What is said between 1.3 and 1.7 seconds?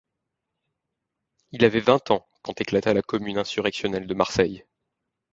Il